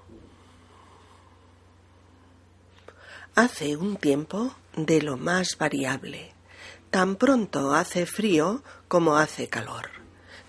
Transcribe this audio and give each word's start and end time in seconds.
Hace 3.35 3.77
un 3.77 3.97
tiempo 3.97 4.55
de 4.75 5.01
lo 5.01 5.17
más 5.17 5.57
variable. 5.57 6.33
Tan 6.91 7.15
pronto 7.15 7.73
hace 7.73 8.05
frío 8.05 8.63
como 8.87 9.17
hace 9.17 9.47
calor. 9.47 9.89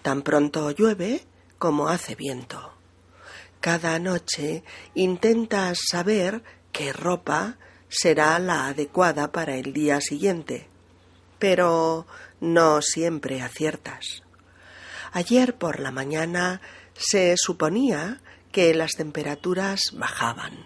Tan 0.03 0.23
pronto 0.23 0.71
llueve 0.73 1.25
como 1.61 1.89
hace 1.89 2.15
viento. 2.15 2.73
Cada 3.61 3.99
noche 3.99 4.65
intentas 4.95 5.79
saber 5.91 6.43
qué 6.73 6.95
ropa 6.95 7.59
será 7.91 8.39
la 8.39 8.69
adecuada 8.69 9.31
para 9.31 9.57
el 9.57 9.75
día 9.75 10.01
siguiente, 10.01 10.69
pero 11.39 12.07
no 12.41 12.81
siempre 12.81 13.43
aciertas. 13.43 14.23
Ayer 15.13 15.59
por 15.59 15.81
la 15.81 15.91
mañana 15.91 16.63
se 16.95 17.35
suponía 17.37 18.23
que 18.53 18.73
las 18.73 18.93
temperaturas 18.93 19.81
bajaban. 19.93 20.65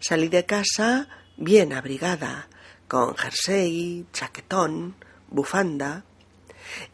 Salí 0.00 0.28
de 0.28 0.46
casa 0.46 1.08
bien 1.36 1.74
abrigada, 1.74 2.48
con 2.88 3.14
jersey, 3.14 4.06
chaquetón, 4.14 4.96
bufanda. 5.28 6.06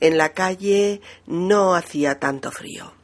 En 0.00 0.18
la 0.18 0.32
calle 0.32 1.00
no 1.26 1.76
hacía 1.76 2.18
tanto 2.18 2.50
frío 2.50 3.03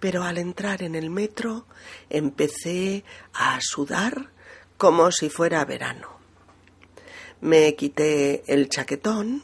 pero 0.00 0.22
al 0.22 0.38
entrar 0.38 0.82
en 0.82 0.94
el 0.94 1.10
metro 1.10 1.66
empecé 2.10 3.04
a 3.32 3.58
sudar 3.60 4.30
como 4.76 5.10
si 5.10 5.28
fuera 5.28 5.64
verano. 5.64 6.18
Me 7.40 7.74
quité 7.74 8.42
el 8.52 8.68
chaquetón 8.68 9.42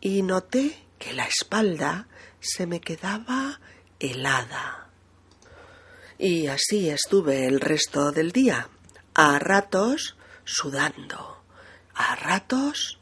y 0.00 0.22
noté 0.22 0.76
que 0.98 1.12
la 1.12 1.24
espalda 1.24 2.08
se 2.40 2.66
me 2.66 2.80
quedaba 2.80 3.60
helada. 3.98 4.88
Y 6.18 6.46
así 6.46 6.88
estuve 6.88 7.46
el 7.46 7.60
resto 7.60 8.12
del 8.12 8.30
día, 8.32 8.68
a 9.14 9.38
ratos 9.38 10.16
sudando, 10.44 11.42
a 11.94 12.14
ratos 12.16 13.00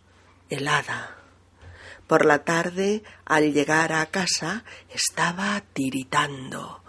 helada. 0.48 1.16
Por 2.06 2.26
la 2.26 2.44
tarde, 2.44 3.02
al 3.24 3.52
llegar 3.52 3.92
a 3.92 4.06
casa, 4.06 4.64
estaba 4.88 5.62
tiritando 5.72 6.79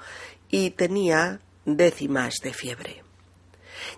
y 0.52 0.72
tenía 0.72 1.40
décimas 1.66 2.36
de 2.44 2.54
fiebre. 2.54 3.04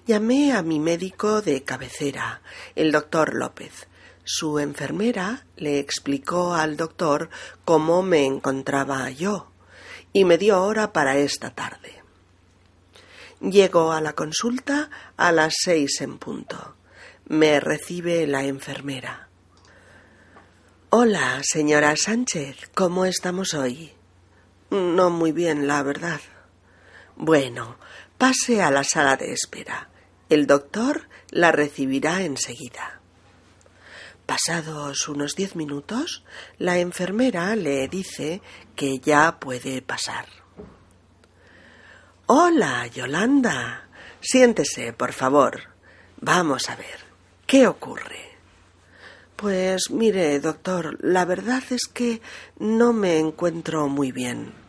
Llamé 0.05 0.53
a 0.53 0.61
mi 0.61 0.79
médico 0.79 1.41
de 1.41 1.63
cabecera, 1.63 2.41
el 2.75 2.91
doctor 2.91 3.33
López. 3.33 3.87
Su 4.23 4.59
enfermera 4.59 5.45
le 5.57 5.79
explicó 5.79 6.53
al 6.53 6.77
doctor 6.77 7.29
cómo 7.65 8.03
me 8.03 8.25
encontraba 8.25 9.09
yo 9.09 9.51
y 10.13 10.23
me 10.23 10.37
dio 10.37 10.63
hora 10.63 10.93
para 10.93 11.17
esta 11.17 11.49
tarde. 11.49 12.01
Llego 13.41 13.91
a 13.91 13.99
la 13.99 14.13
consulta 14.13 14.89
a 15.17 15.33
las 15.33 15.53
seis 15.63 15.99
en 15.99 16.17
punto. 16.17 16.75
Me 17.25 17.59
recibe 17.59 18.25
la 18.27 18.43
enfermera. 18.45 19.27
Hola, 20.89 21.41
señora 21.43 21.95
Sánchez, 21.97 22.69
¿cómo 22.75 23.05
estamos 23.05 23.53
hoy? 23.53 23.91
No 24.69 25.09
muy 25.09 25.31
bien, 25.31 25.67
la 25.67 25.83
verdad. 25.83 26.21
Bueno, 27.15 27.77
pase 28.17 28.61
a 28.61 28.71
la 28.71 28.83
sala 28.83 29.17
de 29.17 29.33
espera. 29.33 29.89
El 30.29 30.47
doctor 30.47 31.07
la 31.29 31.51
recibirá 31.51 32.21
enseguida. 32.21 32.99
Pasados 34.25 35.07
unos 35.09 35.35
diez 35.35 35.55
minutos, 35.55 36.23
la 36.57 36.79
enfermera 36.79 37.55
le 37.55 37.87
dice 37.87 38.41
que 38.75 38.99
ya 38.99 39.39
puede 39.39 39.81
pasar. 39.81 40.25
Hola, 42.25 42.87
Yolanda. 42.87 43.89
Siéntese, 44.21 44.93
por 44.93 45.11
favor. 45.11 45.61
Vamos 46.21 46.69
a 46.69 46.77
ver. 46.77 46.99
¿Qué 47.45 47.67
ocurre? 47.67 48.37
Pues 49.35 49.91
mire, 49.91 50.39
doctor, 50.39 50.97
la 51.01 51.25
verdad 51.25 51.61
es 51.69 51.87
que 51.93 52.21
no 52.59 52.93
me 52.93 53.19
encuentro 53.19 53.89
muy 53.89 54.13
bien. 54.13 54.62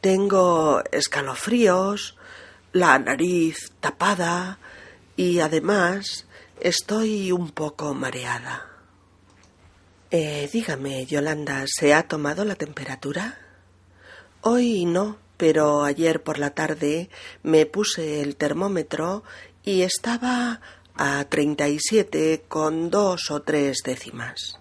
Tengo 0.00 0.82
escalofríos, 0.92 2.16
la 2.72 2.98
nariz 2.98 3.72
tapada 3.80 4.58
y 5.16 5.40
además 5.40 6.26
estoy 6.60 7.32
un 7.32 7.50
poco 7.50 7.94
mareada. 7.94 8.66
Eh, 10.10 10.48
dígame, 10.52 11.04
Yolanda, 11.04 11.64
¿se 11.66 11.94
ha 11.94 12.06
tomado 12.06 12.44
la 12.44 12.54
temperatura? 12.54 13.38
Hoy 14.42 14.84
no, 14.84 15.18
pero 15.36 15.82
ayer 15.82 16.22
por 16.22 16.38
la 16.38 16.50
tarde 16.50 17.10
me 17.42 17.66
puse 17.66 18.22
el 18.22 18.36
termómetro 18.36 19.24
y 19.64 19.82
estaba 19.82 20.60
a 20.94 21.24
treinta 21.24 21.68
y 21.68 21.78
siete 21.80 22.44
con 22.48 22.88
dos 22.90 23.30
o 23.30 23.42
tres 23.42 23.78
décimas. 23.84 24.58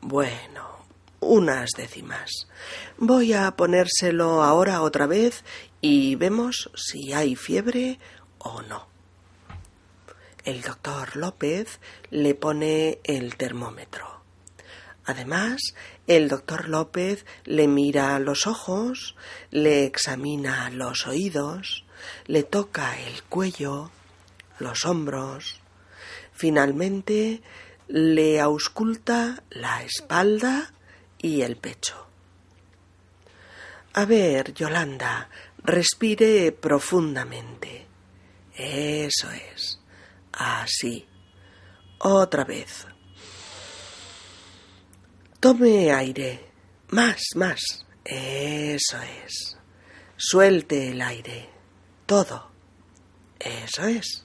Bueno, 0.00 0.71
unas 1.22 1.70
décimas. 1.76 2.48
Voy 2.98 3.32
a 3.32 3.50
ponérselo 3.52 4.42
ahora 4.42 4.82
otra 4.82 5.06
vez 5.06 5.44
y 5.80 6.16
vemos 6.16 6.70
si 6.74 7.12
hay 7.12 7.36
fiebre 7.36 7.98
o 8.38 8.62
no. 8.62 8.86
El 10.44 10.62
doctor 10.62 11.16
López 11.16 11.78
le 12.10 12.34
pone 12.34 12.98
el 13.04 13.36
termómetro. 13.36 14.22
Además, 15.04 15.74
el 16.06 16.28
doctor 16.28 16.68
López 16.68 17.24
le 17.44 17.68
mira 17.68 18.18
los 18.18 18.46
ojos, 18.46 19.16
le 19.50 19.84
examina 19.84 20.70
los 20.70 21.06
oídos, 21.06 21.84
le 22.26 22.42
toca 22.42 22.98
el 23.00 23.22
cuello, 23.24 23.90
los 24.58 24.84
hombros. 24.84 25.60
Finalmente 26.32 27.42
le 27.88 28.40
ausculta 28.40 29.42
la 29.50 29.82
espalda 29.82 30.72
y 31.22 31.42
el 31.42 31.56
pecho. 31.56 32.06
A 33.94 34.04
ver, 34.04 34.52
Yolanda, 34.52 35.28
respire 35.58 36.52
profundamente. 36.52 37.86
Eso 38.54 39.30
es. 39.30 39.80
Así. 40.32 41.06
Otra 41.98 42.44
vez. 42.44 42.86
Tome 45.40 45.92
aire. 45.92 46.50
Más, 46.88 47.22
más. 47.36 47.60
Eso 48.04 48.98
es. 49.24 49.56
Suelte 50.16 50.90
el 50.90 51.00
aire. 51.00 51.48
Todo. 52.06 52.50
Eso 53.38 53.84
es. 53.84 54.24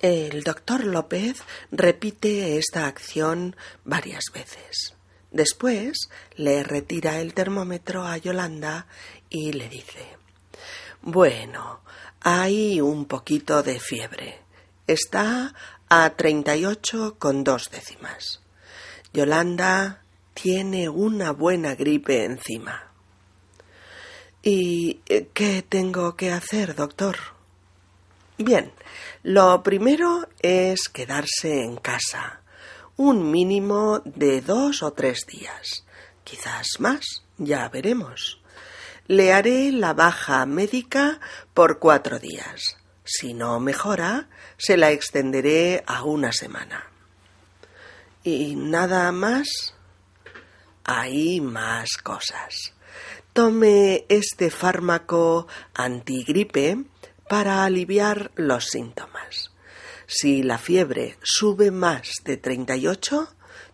El 0.00 0.44
doctor 0.44 0.84
López 0.84 1.42
repite 1.70 2.56
esta 2.58 2.86
acción 2.86 3.56
varias 3.84 4.24
veces. 4.32 4.97
Después 5.30 6.08
le 6.36 6.62
retira 6.62 7.20
el 7.20 7.34
termómetro 7.34 8.04
a 8.04 8.16
Yolanda 8.16 8.86
y 9.28 9.52
le 9.52 9.68
dice 9.68 10.16
Bueno, 11.02 11.80
hay 12.20 12.80
un 12.80 13.04
poquito 13.04 13.62
de 13.62 13.78
fiebre. 13.78 14.40
Está 14.86 15.54
a 15.88 16.10
treinta 16.16 16.56
y 16.56 16.64
ocho 16.64 17.16
con 17.18 17.44
dos 17.44 17.70
décimas. 17.70 18.40
Yolanda 19.12 20.02
tiene 20.34 20.88
una 20.88 21.32
buena 21.32 21.74
gripe 21.74 22.24
encima. 22.24 22.92
¿Y 24.42 25.00
eh, 25.08 25.28
qué 25.34 25.62
tengo 25.68 26.16
que 26.16 26.32
hacer, 26.32 26.74
doctor? 26.74 27.16
Bien, 28.38 28.72
lo 29.24 29.62
primero 29.62 30.28
es 30.40 30.88
quedarse 30.88 31.64
en 31.64 31.76
casa, 31.76 32.40
un 32.98 33.30
mínimo 33.30 34.02
de 34.04 34.40
dos 34.40 34.82
o 34.82 34.92
tres 34.92 35.24
días, 35.24 35.84
quizás 36.24 36.66
más, 36.80 37.22
ya 37.38 37.68
veremos. 37.68 38.42
Le 39.06 39.32
haré 39.32 39.70
la 39.70 39.94
baja 39.94 40.44
médica 40.46 41.20
por 41.54 41.78
cuatro 41.78 42.18
días. 42.18 42.76
Si 43.04 43.34
no 43.34 43.60
mejora, 43.60 44.28
se 44.56 44.76
la 44.76 44.90
extenderé 44.90 45.84
a 45.86 46.02
una 46.02 46.32
semana. 46.32 46.90
¿Y 48.24 48.56
nada 48.56 49.12
más? 49.12 49.74
Hay 50.82 51.40
más 51.40 51.90
cosas. 52.02 52.74
Tome 53.32 54.06
este 54.08 54.50
fármaco 54.50 55.46
antigripe 55.72 56.84
para 57.28 57.64
aliviar 57.64 58.32
los 58.34 58.66
síntomas. 58.66 59.52
Si 60.10 60.42
la 60.42 60.56
fiebre 60.56 61.18
sube 61.22 61.70
más 61.70 62.12
de 62.24 62.38
38, 62.38 63.28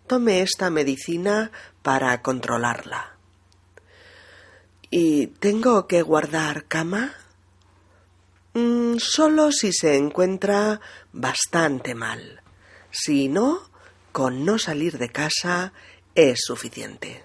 tome 0.09 0.43
esta 0.43 0.69
medicina 0.69 1.53
para 1.81 2.23
controlarla. 2.23 3.17
¿Y 4.91 5.29
tengo 5.29 5.87
que 5.87 6.03
guardar 6.03 6.65
cama? 6.67 7.15
Mm, 8.55 8.97
solo 8.99 9.53
si 9.53 9.73
se 9.73 9.97
encuentra 9.97 10.81
bastante 11.13 11.95
mal. 11.95 12.43
Si 12.91 13.29
no, 13.29 13.71
con 14.11 14.45
no 14.45 14.59
salir 14.59 14.99
de 14.99 15.11
casa 15.11 15.73
es 16.17 16.41
suficiente. 16.45 17.23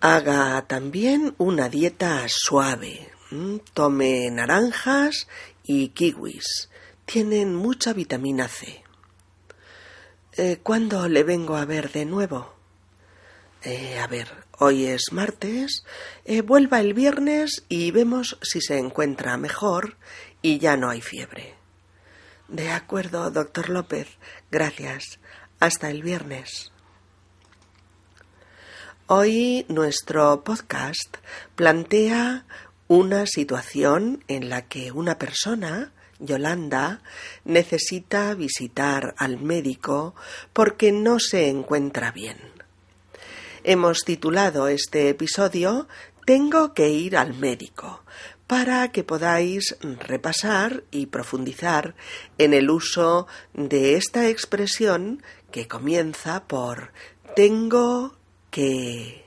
Haga 0.00 0.64
también 0.68 1.34
una 1.38 1.68
dieta 1.68 2.24
suave. 2.28 3.10
Mm, 3.32 3.56
tome 3.74 4.30
naranjas 4.30 5.26
y 5.64 5.88
kiwis. 5.88 6.68
Tienen 7.12 7.54
mucha 7.54 7.92
vitamina 7.92 8.48
C. 8.48 8.82
Eh, 10.38 10.60
¿Cuándo 10.62 11.08
le 11.08 11.24
vengo 11.24 11.56
a 11.56 11.66
ver 11.66 11.92
de 11.92 12.06
nuevo? 12.06 12.54
Eh, 13.62 13.98
a 13.98 14.06
ver, 14.06 14.28
hoy 14.58 14.86
es 14.86 15.12
martes. 15.12 15.84
Eh, 16.24 16.40
vuelva 16.40 16.80
el 16.80 16.94
viernes 16.94 17.64
y 17.68 17.90
vemos 17.90 18.38
si 18.40 18.62
se 18.62 18.78
encuentra 18.78 19.36
mejor 19.36 19.98
y 20.40 20.58
ya 20.58 20.78
no 20.78 20.88
hay 20.88 21.02
fiebre. 21.02 21.54
De 22.48 22.70
acuerdo, 22.70 23.30
doctor 23.30 23.68
López. 23.68 24.08
Gracias. 24.50 25.20
Hasta 25.60 25.90
el 25.90 26.02
viernes. 26.02 26.72
Hoy 29.06 29.66
nuestro 29.68 30.44
podcast 30.44 31.18
plantea 31.56 32.46
una 32.88 33.26
situación 33.26 34.24
en 34.28 34.48
la 34.48 34.62
que 34.62 34.92
una 34.92 35.18
persona, 35.18 35.92
Yolanda, 36.22 37.02
necesita 37.44 38.34
visitar 38.34 39.14
al 39.18 39.40
médico 39.40 40.14
porque 40.52 40.92
no 40.92 41.18
se 41.18 41.48
encuentra 41.48 42.12
bien. 42.12 42.38
Hemos 43.64 44.00
titulado 44.04 44.68
este 44.68 45.08
episodio 45.08 45.88
Tengo 46.24 46.72
que 46.72 46.88
ir 46.88 47.16
al 47.16 47.34
médico 47.34 48.02
para 48.46 48.92
que 48.92 49.02
podáis 49.02 49.76
repasar 50.00 50.84
y 50.90 51.06
profundizar 51.06 51.94
en 52.38 52.54
el 52.54 52.70
uso 52.70 53.26
de 53.54 53.96
esta 53.96 54.28
expresión 54.28 55.22
que 55.50 55.68
comienza 55.68 56.44
por 56.44 56.92
tengo 57.34 58.14
que... 58.50 59.24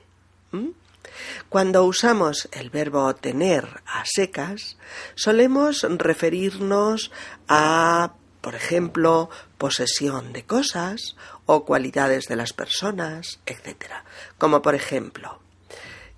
Cuando 1.48 1.84
usamos 1.84 2.48
el 2.52 2.70
verbo 2.70 3.14
tener 3.14 3.82
a 3.86 4.04
secas, 4.04 4.76
solemos 5.14 5.86
referirnos 5.88 7.10
a, 7.48 8.14
por 8.40 8.54
ejemplo, 8.54 9.30
posesión 9.58 10.32
de 10.32 10.44
cosas 10.44 11.16
o 11.46 11.64
cualidades 11.64 12.26
de 12.26 12.36
las 12.36 12.52
personas, 12.52 13.40
etc. 13.46 13.92
Como 14.38 14.62
por 14.62 14.74
ejemplo, 14.74 15.40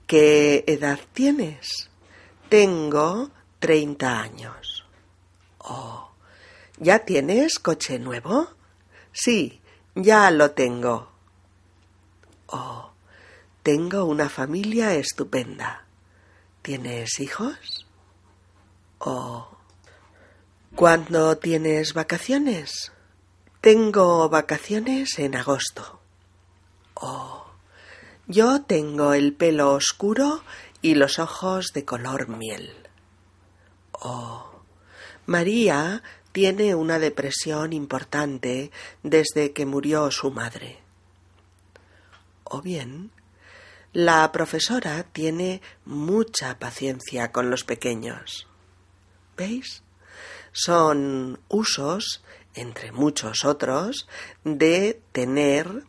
¿qué 0.06 0.64
edad 0.66 0.98
tienes? 1.12 1.90
Tengo 2.48 3.30
30 3.58 4.20
años. 4.20 4.84
¿O 5.58 6.10
¿ya 6.78 7.00
tienes 7.00 7.58
coche 7.58 7.98
nuevo? 7.98 8.48
Sí, 9.12 9.60
ya 9.94 10.30
lo 10.30 10.52
tengo. 10.52 11.10
¿O 12.46 12.87
tengo 13.68 14.06
una 14.06 14.30
familia 14.30 14.94
estupenda. 14.94 15.84
¿Tienes 16.62 17.20
hijos? 17.20 17.86
¿O 18.98 19.46
cuándo 20.74 21.36
tienes 21.36 21.92
vacaciones? 21.92 22.92
Tengo 23.60 24.26
vacaciones 24.30 25.18
en 25.18 25.36
agosto. 25.36 26.00
¿O 26.94 27.44
yo 28.26 28.62
tengo 28.62 29.12
el 29.12 29.34
pelo 29.34 29.74
oscuro 29.74 30.42
y 30.80 30.94
los 30.94 31.18
ojos 31.18 31.74
de 31.74 31.84
color 31.84 32.28
miel. 32.28 32.72
¿O 33.92 34.62
María 35.26 36.02
tiene 36.32 36.74
una 36.74 36.98
depresión 36.98 37.74
importante 37.74 38.70
desde 39.02 39.52
que 39.52 39.66
murió 39.66 40.10
su 40.10 40.30
madre. 40.30 40.78
O 42.44 42.62
bien, 42.62 43.10
la 43.98 44.30
profesora 44.30 45.02
tiene 45.02 45.60
mucha 45.84 46.60
paciencia 46.60 47.32
con 47.32 47.50
los 47.50 47.64
pequeños. 47.64 48.46
¿Veis? 49.36 49.82
Son 50.52 51.40
usos, 51.48 52.22
entre 52.54 52.92
muchos 52.92 53.44
otros, 53.44 54.06
de 54.44 55.02
tener, 55.10 55.82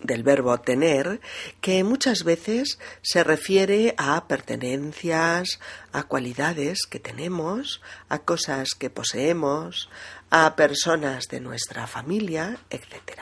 del 0.00 0.22
verbo 0.22 0.58
tener, 0.60 1.20
que 1.60 1.84
muchas 1.84 2.24
veces 2.24 2.78
se 3.02 3.22
refiere 3.22 3.94
a 3.98 4.26
pertenencias, 4.26 5.60
a 5.92 6.04
cualidades 6.04 6.86
que 6.88 6.98
tenemos, 6.98 7.82
a 8.08 8.20
cosas 8.20 8.70
que 8.70 8.88
poseemos, 8.88 9.90
a 10.30 10.56
personas 10.56 11.26
de 11.28 11.40
nuestra 11.40 11.86
familia, 11.86 12.56
etc. 12.70 13.20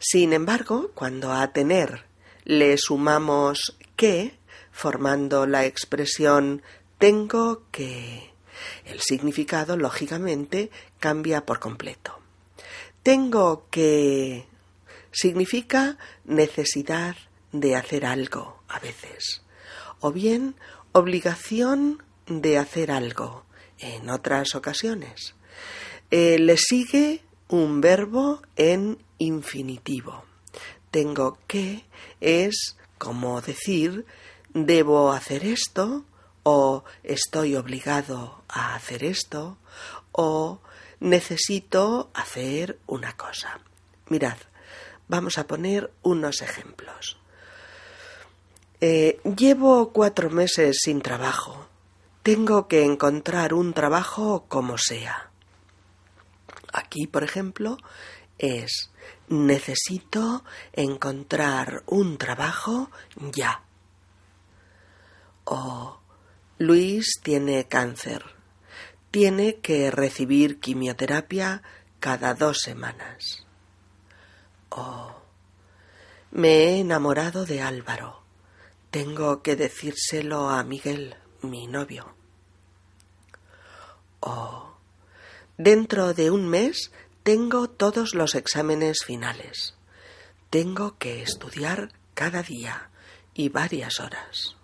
Sin 0.00 0.32
embargo, 0.32 0.90
cuando 0.96 1.32
a 1.32 1.52
tener 1.52 2.09
le 2.44 2.76
sumamos 2.78 3.76
que, 3.96 4.38
formando 4.72 5.46
la 5.46 5.66
expresión 5.66 6.62
tengo 6.98 7.64
que. 7.70 8.30
El 8.84 9.00
significado, 9.00 9.76
lógicamente, 9.76 10.70
cambia 10.98 11.46
por 11.46 11.60
completo. 11.60 12.18
Tengo 13.02 13.66
que 13.70 14.46
significa 15.10 15.96
necesidad 16.24 17.16
de 17.52 17.74
hacer 17.74 18.04
algo 18.04 18.62
a 18.68 18.78
veces, 18.78 19.42
o 20.00 20.12
bien 20.12 20.56
obligación 20.92 22.02
de 22.26 22.58
hacer 22.58 22.90
algo 22.90 23.44
en 23.78 24.10
otras 24.10 24.54
ocasiones. 24.54 25.34
Eh, 26.10 26.38
le 26.38 26.58
sigue 26.58 27.22
un 27.48 27.80
verbo 27.80 28.42
en 28.56 28.98
infinitivo 29.18 30.29
tengo 30.90 31.38
que 31.46 31.84
es 32.20 32.76
como 32.98 33.40
decir 33.40 34.04
debo 34.52 35.12
hacer 35.12 35.44
esto 35.44 36.04
o 36.42 36.84
estoy 37.02 37.56
obligado 37.56 38.42
a 38.48 38.74
hacer 38.74 39.04
esto 39.04 39.58
o 40.12 40.60
necesito 40.98 42.10
hacer 42.14 42.78
una 42.86 43.16
cosa. 43.16 43.60
Mirad, 44.08 44.36
vamos 45.08 45.38
a 45.38 45.46
poner 45.46 45.92
unos 46.02 46.42
ejemplos. 46.42 47.18
Eh, 48.80 49.20
llevo 49.36 49.92
cuatro 49.92 50.30
meses 50.30 50.78
sin 50.82 51.02
trabajo. 51.02 51.66
Tengo 52.22 52.68
que 52.68 52.84
encontrar 52.84 53.54
un 53.54 53.72
trabajo 53.72 54.44
como 54.48 54.78
sea. 54.78 55.30
Aquí, 56.72 57.06
por 57.06 57.24
ejemplo, 57.24 57.78
es 58.38 58.90
necesito 59.30 60.44
encontrar 60.72 61.84
un 61.86 62.18
trabajo 62.18 62.90
ya. 63.32 63.62
O 65.44 65.98
Luis 66.58 67.20
tiene 67.22 67.66
cáncer. 67.66 68.24
Tiene 69.10 69.56
que 69.60 69.90
recibir 69.90 70.60
quimioterapia 70.60 71.62
cada 72.00 72.34
dos 72.34 72.58
semanas. 72.58 73.46
O 74.68 75.14
me 76.32 76.48
he 76.48 76.80
enamorado 76.80 77.46
de 77.46 77.62
Álvaro. 77.62 78.22
Tengo 78.90 79.42
que 79.42 79.56
decírselo 79.56 80.50
a 80.50 80.62
Miguel, 80.64 81.16
mi 81.42 81.66
novio. 81.68 82.14
O 84.20 84.74
dentro 85.56 86.14
de 86.14 86.30
un 86.30 86.48
mes 86.48 86.90
tengo 87.22 87.68
todos 87.68 88.14
los 88.14 88.34
exámenes 88.34 89.04
finales. 89.04 89.74
Tengo 90.50 90.96
que 90.98 91.22
estudiar 91.22 91.92
cada 92.14 92.42
día 92.42 92.90
y 93.34 93.48
varias 93.48 94.00
horas. 94.00 94.56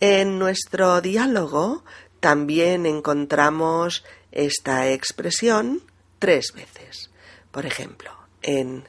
En 0.00 0.38
nuestro 0.38 1.00
diálogo 1.00 1.84
también 2.20 2.86
encontramos 2.86 4.04
esta 4.30 4.90
expresión 4.90 5.82
tres 6.18 6.52
veces. 6.54 7.10
Por 7.50 7.66
ejemplo, 7.66 8.12
en 8.42 8.84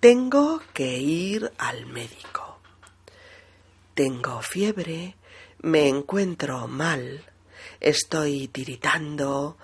tengo 0.00 0.62
que 0.72 0.98
ir 0.98 1.52
al 1.58 1.86
médico. 1.86 2.58
Tengo 3.94 4.40
fiebre, 4.42 5.16
me 5.60 5.88
encuentro 5.88 6.68
mal, 6.68 7.24
estoy 7.80 8.48
tiritando, 8.48 9.56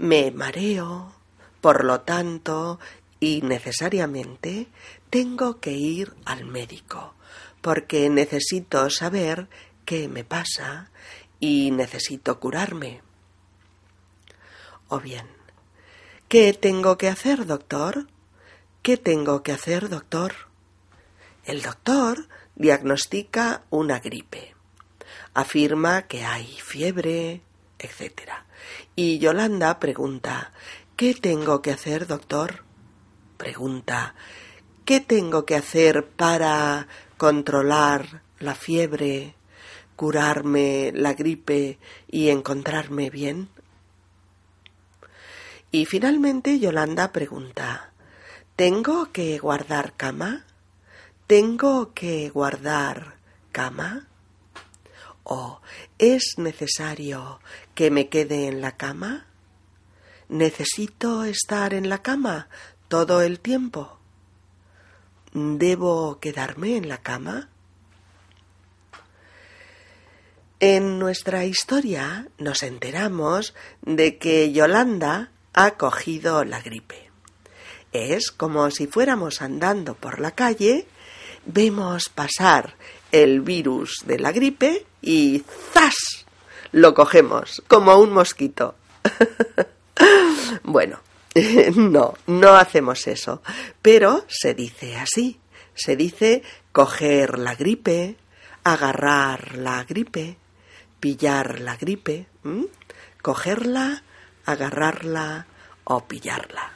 me 0.00 0.30
mareo, 0.30 1.12
por 1.60 1.84
lo 1.84 2.00
tanto, 2.00 2.80
y 3.20 3.42
necesariamente, 3.42 4.66
tengo 5.10 5.60
que 5.60 5.72
ir 5.72 6.14
al 6.24 6.46
médico, 6.46 7.12
porque 7.60 8.08
necesito 8.08 8.88
saber 8.88 9.50
qué 9.84 10.08
me 10.08 10.24
pasa 10.24 10.90
y 11.38 11.70
necesito 11.70 12.40
curarme. 12.40 13.02
O 14.88 15.00
bien, 15.00 15.26
¿qué 16.28 16.54
tengo 16.54 16.96
que 16.96 17.08
hacer, 17.08 17.44
doctor? 17.44 18.06
¿Qué 18.80 18.96
tengo 18.96 19.42
que 19.42 19.52
hacer, 19.52 19.90
doctor? 19.90 20.32
El 21.44 21.60
doctor 21.60 22.26
diagnostica 22.56 23.64
una 23.68 24.00
gripe. 24.00 24.54
Afirma 25.34 26.06
que 26.06 26.24
hay 26.24 26.46
fiebre, 26.46 27.42
etc. 27.80 28.30
Y 28.94 29.18
Yolanda 29.18 29.78
pregunta 29.80 30.52
¿Qué 30.96 31.14
tengo 31.14 31.62
que 31.62 31.72
hacer, 31.72 32.06
doctor? 32.06 32.64
Pregunta 33.36 34.14
¿Qué 34.84 35.00
tengo 35.00 35.46
que 35.46 35.56
hacer 35.56 36.06
para 36.06 36.88
controlar 37.16 38.22
la 38.38 38.54
fiebre, 38.54 39.34
curarme 39.96 40.92
la 40.94 41.14
gripe 41.14 41.78
y 42.08 42.28
encontrarme 42.28 43.10
bien? 43.10 43.48
Y 45.70 45.86
finalmente 45.86 46.58
Yolanda 46.58 47.12
pregunta 47.12 47.92
¿Tengo 48.56 49.10
que 49.10 49.38
guardar 49.38 49.94
cama? 49.96 50.44
¿Tengo 51.26 51.94
que 51.94 52.28
guardar 52.28 53.14
cama? 53.52 54.09
¿O 55.24 55.60
es 55.98 56.34
necesario 56.38 57.40
que 57.74 57.90
me 57.90 58.08
quede 58.08 58.48
en 58.48 58.60
la 58.60 58.76
cama? 58.76 59.26
¿Necesito 60.28 61.24
estar 61.24 61.74
en 61.74 61.88
la 61.88 62.02
cama 62.02 62.48
todo 62.88 63.22
el 63.22 63.40
tiempo? 63.40 63.98
¿Debo 65.32 66.18
quedarme 66.20 66.76
en 66.76 66.88
la 66.88 66.98
cama? 66.98 67.48
En 70.58 70.98
nuestra 70.98 71.44
historia 71.44 72.28
nos 72.36 72.62
enteramos 72.62 73.54
de 73.82 74.18
que 74.18 74.52
Yolanda 74.52 75.30
ha 75.54 75.72
cogido 75.72 76.44
la 76.44 76.60
gripe. 76.60 77.10
Es 77.92 78.30
como 78.30 78.70
si 78.70 78.86
fuéramos 78.86 79.40
andando 79.42 79.94
por 79.94 80.20
la 80.20 80.32
calle, 80.32 80.86
vemos 81.46 82.08
pasar 82.08 82.74
el 83.12 83.40
virus 83.40 84.02
de 84.04 84.18
la 84.18 84.32
gripe 84.32 84.86
y 85.02 85.42
¡zas! 85.72 86.26
lo 86.72 86.94
cogemos 86.94 87.62
como 87.66 87.96
un 87.96 88.12
mosquito. 88.12 88.76
bueno, 90.62 91.00
no, 91.76 92.14
no 92.26 92.50
hacemos 92.50 93.06
eso, 93.06 93.42
pero 93.82 94.24
se 94.28 94.54
dice 94.54 94.96
así, 94.96 95.40
se 95.74 95.96
dice 95.96 96.42
coger 96.72 97.38
la 97.38 97.54
gripe, 97.54 98.16
agarrar 98.64 99.56
la 99.56 99.84
gripe, 99.84 100.36
pillar 100.98 101.60
la 101.60 101.76
gripe, 101.76 102.26
cogerla, 103.22 104.02
agarrarla 104.44 105.46
o 105.84 106.06
pillarla. 106.06 106.72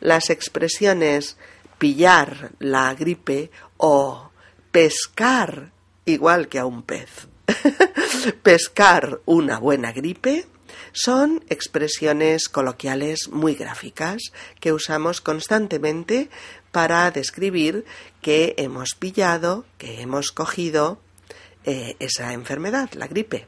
Las 0.00 0.30
expresiones 0.30 1.36
pillar 1.78 2.52
la 2.58 2.94
gripe 2.94 3.50
o 3.76 4.31
pescar 4.72 5.70
igual 6.04 6.48
que 6.48 6.58
a 6.58 6.66
un 6.66 6.82
pez, 6.82 7.28
pescar 8.42 9.20
una 9.26 9.58
buena 9.58 9.92
gripe, 9.92 10.46
son 10.92 11.44
expresiones 11.48 12.48
coloquiales 12.48 13.28
muy 13.30 13.54
gráficas 13.54 14.32
que 14.60 14.72
usamos 14.72 15.20
constantemente 15.20 16.28
para 16.70 17.10
describir 17.10 17.84
que 18.20 18.54
hemos 18.58 18.94
pillado, 18.98 19.64
que 19.78 20.00
hemos 20.00 20.32
cogido 20.32 20.98
eh, 21.64 21.96
esa 21.98 22.32
enfermedad, 22.32 22.90
la 22.94 23.06
gripe. 23.06 23.46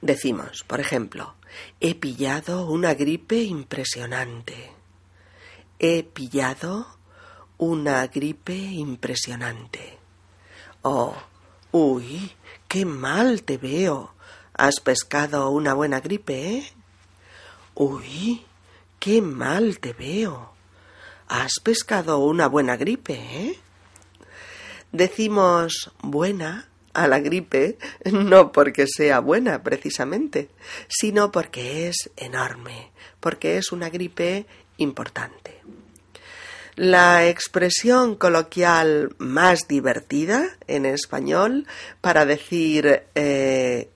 Decimos, 0.00 0.64
por 0.66 0.80
ejemplo, 0.80 1.34
he 1.80 1.94
pillado 1.94 2.70
una 2.70 2.94
gripe 2.94 3.42
impresionante. 3.42 4.72
He 5.78 6.04
pillado 6.04 6.97
una 7.58 8.06
gripe 8.06 8.54
impresionante. 8.54 9.98
Oh, 10.82 11.14
uy, 11.72 12.32
qué 12.68 12.84
mal 12.84 13.42
te 13.42 13.58
veo. 13.58 14.14
Has 14.54 14.80
pescado 14.80 15.50
una 15.50 15.74
buena 15.74 16.00
gripe, 16.00 16.56
¿eh? 16.56 16.72
Uy, 17.74 18.44
qué 18.98 19.20
mal 19.22 19.80
te 19.80 19.92
veo. 19.92 20.52
Has 21.26 21.60
pescado 21.62 22.18
una 22.18 22.46
buena 22.46 22.76
gripe, 22.76 23.14
¿eh? 23.14 23.58
Decimos 24.92 25.92
buena 26.00 26.68
a 26.94 27.06
la 27.06 27.20
gripe 27.20 27.78
no 28.12 28.52
porque 28.52 28.86
sea 28.86 29.20
buena 29.20 29.62
precisamente, 29.62 30.50
sino 30.88 31.30
porque 31.30 31.88
es 31.88 32.10
enorme, 32.16 32.92
porque 33.20 33.58
es 33.58 33.72
una 33.72 33.90
gripe 33.90 34.46
importante. 34.78 35.47
La 36.78 37.26
expresión 37.26 38.14
coloquial 38.14 39.12
más 39.18 39.66
divertida 39.66 40.44
en 40.68 40.86
español 40.86 41.66
para 42.00 42.24
decir 42.24 43.02
eh, 43.16 43.90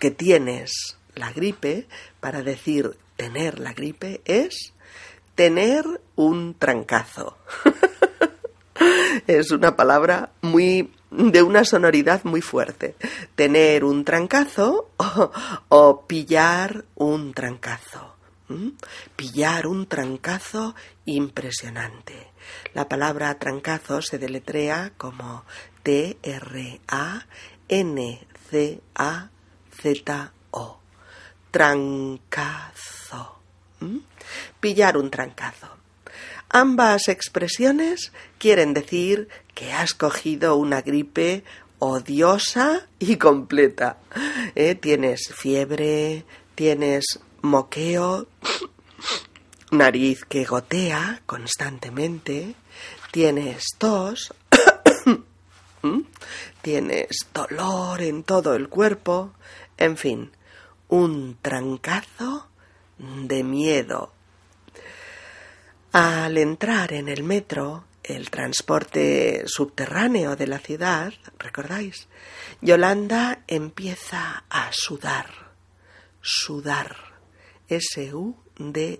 que 0.00 0.10
tienes 0.10 0.96
la 1.14 1.30
gripe, 1.30 1.86
para 2.18 2.42
decir 2.42 2.96
tener 3.14 3.60
la 3.60 3.74
gripe, 3.74 4.22
es 4.24 4.72
tener 5.36 5.84
un 6.16 6.54
trancazo. 6.58 7.38
es 9.28 9.52
una 9.52 9.76
palabra 9.76 10.30
muy 10.42 10.90
de 11.12 11.44
una 11.44 11.64
sonoridad 11.64 12.24
muy 12.24 12.40
fuerte. 12.40 12.96
Tener 13.36 13.84
un 13.84 14.04
trancazo 14.04 14.90
o, 15.68 16.00
pillar 16.08 16.86
un 16.96 17.32
trancazo. 17.34 18.15
Pillar 19.16 19.66
un 19.66 19.86
trancazo 19.86 20.74
impresionante. 21.04 22.28
La 22.74 22.88
palabra 22.88 23.38
trancazo 23.38 24.02
se 24.02 24.18
deletrea 24.18 24.92
como 24.96 25.44
T-R-A-N-C-A-Z-O. 25.82 26.80
Trancazo. 31.50 33.38
Pillar 34.60 34.96
un 34.96 35.10
trancazo. 35.10 35.68
Ambas 36.48 37.08
expresiones 37.08 38.12
quieren 38.38 38.72
decir 38.74 39.28
que 39.54 39.72
has 39.72 39.94
cogido 39.94 40.56
una 40.56 40.82
gripe 40.82 41.42
odiosa 41.78 42.86
y 42.98 43.16
completa. 43.16 43.98
¿Eh? 44.54 44.76
Tienes 44.76 45.32
fiebre, 45.34 46.24
tienes 46.54 47.18
moqueo, 47.42 48.26
nariz 49.70 50.24
que 50.24 50.44
gotea 50.44 51.22
constantemente, 51.26 52.54
tienes 53.10 53.64
tos, 53.78 54.34
tienes 56.62 57.26
dolor 57.32 58.02
en 58.02 58.22
todo 58.22 58.54
el 58.54 58.68
cuerpo, 58.68 59.32
en 59.76 59.96
fin, 59.96 60.32
un 60.88 61.36
trancazo 61.42 62.48
de 62.98 63.42
miedo 63.42 64.12
al 65.92 66.36
entrar 66.36 66.92
en 66.92 67.08
el 67.08 67.22
metro, 67.22 67.84
el 68.02 68.30
transporte 68.30 69.44
subterráneo 69.46 70.36
de 70.36 70.46
la 70.46 70.58
ciudad, 70.58 71.14
¿recordáis? 71.38 72.06
Yolanda 72.60 73.42
empieza 73.46 74.44
a 74.50 74.68
sudar, 74.72 75.30
sudar, 76.20 77.05
S-U-D-A-R. 77.68 78.96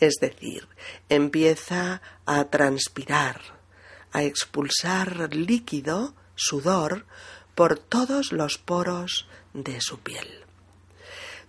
Es 0.00 0.14
decir, 0.20 0.68
empieza 1.08 2.02
a 2.26 2.44
transpirar, 2.44 3.40
a 4.12 4.22
expulsar 4.22 5.34
líquido, 5.34 6.14
sudor, 6.34 7.06
por 7.54 7.78
todos 7.78 8.32
los 8.32 8.58
poros 8.58 9.28
de 9.52 9.80
su 9.80 10.00
piel. 10.00 10.44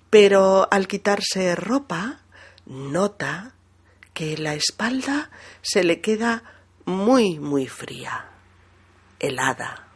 Pero 0.09 0.67
al 0.71 0.87
quitarse 0.87 1.55
ropa, 1.55 2.21
nota 2.65 3.53
que 4.13 4.37
la 4.37 4.53
espalda 4.53 5.29
se 5.61 5.83
le 5.83 5.99
queda 6.01 6.43
muy, 6.85 7.39
muy 7.39 7.67
fría, 7.67 8.29
helada. 9.19 9.87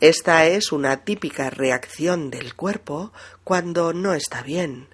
Esta 0.00 0.46
es 0.46 0.72
una 0.72 1.04
típica 1.04 1.50
reacción 1.50 2.30
del 2.30 2.56
cuerpo 2.56 3.12
cuando 3.44 3.92
no 3.92 4.14
está 4.14 4.42
bien 4.42 4.88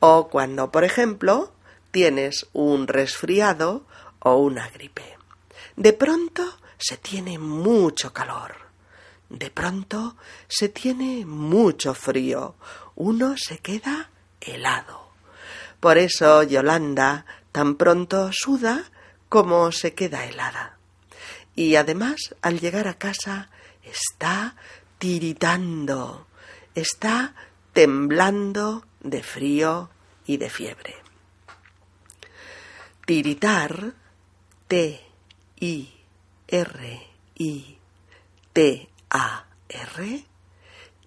o 0.00 0.28
cuando, 0.28 0.70
por 0.70 0.84
ejemplo, 0.84 1.52
tienes 1.90 2.46
un 2.52 2.86
resfriado 2.86 3.86
o 4.18 4.36
una 4.36 4.68
gripe. 4.68 5.16
De 5.76 5.92
pronto 5.92 6.58
se 6.78 6.96
tiene 6.96 7.38
mucho 7.38 8.12
calor. 8.12 8.56
De 9.28 9.50
pronto 9.50 10.16
se 10.48 10.68
tiene 10.68 11.24
mucho 11.24 11.94
frío. 11.94 12.56
Uno 12.94 13.36
se 13.36 13.58
queda 13.58 14.10
helado. 14.40 15.08
Por 15.80 15.98
eso 15.98 16.42
Yolanda 16.42 17.26
tan 17.52 17.76
pronto 17.76 18.30
suda 18.32 18.84
como 19.28 19.72
se 19.72 19.94
queda 19.94 20.26
helada. 20.26 20.78
Y 21.56 21.76
además, 21.76 22.34
al 22.42 22.60
llegar 22.60 22.88
a 22.88 22.98
casa, 22.98 23.50
está 23.82 24.56
tiritando, 24.98 26.26
está 26.74 27.34
temblando 27.74 28.86
de 29.00 29.22
frío 29.22 29.90
y 30.24 30.38
de 30.38 30.48
fiebre. 30.48 30.94
Tiritar, 33.04 33.92
T-I-R-I-T-A-R, 34.68 35.04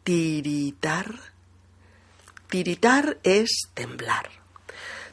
tiritar. 0.04 1.16
Tiritar 2.50 3.18
es 3.24 3.50
temblar. 3.74 4.30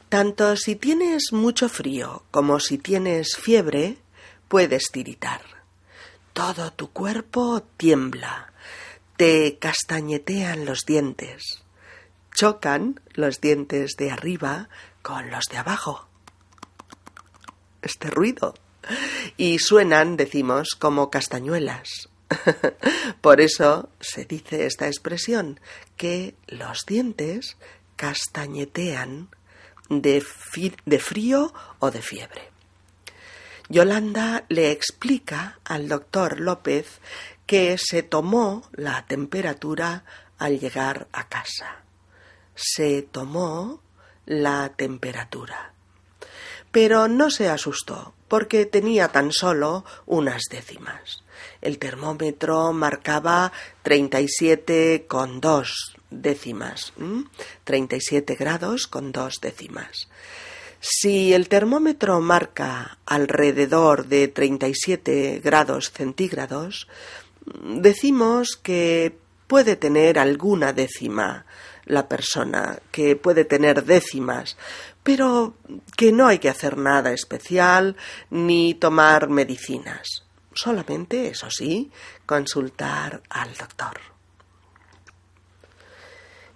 Tanto 0.09 0.55
si 0.55 0.75
tienes 0.75 1.31
mucho 1.31 1.67
frío 1.69 2.23
como 2.31 2.59
si 2.59 2.77
tienes 2.77 3.35
fiebre, 3.35 3.97
puedes 4.47 4.91
tiritar. 4.91 5.41
Todo 6.33 6.71
tu 6.71 6.91
cuerpo 6.91 7.63
tiembla, 7.77 8.53
te 9.17 9.57
castañetean 9.59 10.65
los 10.65 10.85
dientes, 10.85 11.63
chocan 12.33 12.99
los 13.13 13.39
dientes 13.39 13.95
de 13.97 14.11
arriba 14.11 14.69
con 15.01 15.31
los 15.31 15.45
de 15.45 15.57
abajo. 15.57 16.07
Este 17.81 18.09
ruido. 18.09 18.55
Y 19.37 19.59
suenan, 19.59 20.17
decimos, 20.17 20.75
como 20.77 21.09
castañuelas. 21.09 22.09
Por 23.21 23.41
eso 23.41 23.89
se 23.99 24.25
dice 24.25 24.65
esta 24.65 24.87
expresión, 24.87 25.59
que 25.97 26.35
los 26.47 26.85
dientes 26.85 27.57
castañetean 27.95 29.29
de, 29.89 30.25
de 30.85 30.99
frío 30.99 31.53
o 31.79 31.91
de 31.91 32.01
fiebre. 32.01 32.55
Yolanda 33.67 34.45
le 34.49 34.71
explica 34.71 35.59
al 35.63 35.87
doctor 35.87 36.39
López 36.39 36.99
que 37.45 37.77
se 37.77 38.03
tomó 38.03 38.67
la 38.73 39.05
temperatura 39.05 40.03
al 40.37 40.59
llegar 40.59 41.07
a 41.11 41.27
casa. 41.27 41.83
Se 42.55 43.01
tomó 43.01 43.81
la 44.25 44.73
temperatura. 44.75 45.73
Pero 46.71 47.07
no 47.07 47.29
se 47.29 47.49
asustó, 47.49 48.13
porque 48.27 48.65
tenía 48.65 49.09
tan 49.09 49.31
solo 49.31 49.85
unas 50.05 50.43
décimas. 50.49 51.23
El 51.61 51.77
termómetro 51.77 52.73
marcaba 52.73 53.51
treinta 53.83 54.19
y 54.19 54.27
siete 54.27 55.05
con 55.07 55.39
dos 55.39 55.95
décimas, 56.09 56.93
treinta 57.63 57.95
y 57.95 58.01
siete 58.01 58.35
grados 58.35 58.87
con 58.87 59.11
dos 59.11 59.39
décimas. 59.41 60.09
Si 60.79 61.33
el 61.33 61.49
termómetro 61.49 62.21
marca 62.21 62.99
alrededor 63.07 64.05
de 64.05 64.27
37 64.27 65.41
grados 65.43 65.91
centígrados, 65.91 66.87
decimos 67.45 68.59
que 68.61 69.17
puede 69.47 69.75
tener 69.75 70.19
alguna 70.19 70.73
décima 70.73 71.45
la 71.85 72.07
persona, 72.07 72.79
que 72.91 73.15
puede 73.15 73.45
tener 73.45 73.83
décimas, 73.83 74.57
pero 75.03 75.55
que 75.95 76.11
no 76.11 76.27
hay 76.27 76.39
que 76.39 76.49
hacer 76.49 76.77
nada 76.77 77.11
especial 77.11 77.95
ni 78.31 78.73
tomar 78.73 79.29
medicinas. 79.29 80.23
Solamente, 80.53 81.27
eso 81.27 81.51
sí, 81.51 81.91
consultar 82.25 83.21
al 83.29 83.53
doctor. 83.53 83.99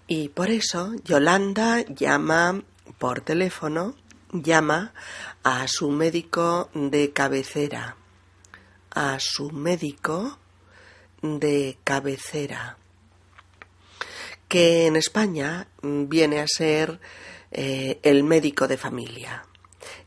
Y 0.07 0.29
por 0.29 0.49
eso 0.49 0.93
Yolanda 1.03 1.81
llama 1.81 2.63
por 2.97 3.21
teléfono 3.21 3.95
llama 4.31 4.93
a 5.43 5.67
su 5.67 5.89
médico 5.89 6.69
de 6.73 7.11
cabecera, 7.11 7.95
a 8.91 9.17
su 9.19 9.51
médico 9.51 10.39
de 11.21 11.77
cabecera, 11.83 12.77
que 14.47 14.87
en 14.87 14.95
España 14.95 15.67
viene 15.81 16.39
a 16.39 16.47
ser 16.47 16.99
eh, 17.51 17.99
el 18.03 18.23
médico 18.23 18.67
de 18.67 18.77
familia. 18.77 19.43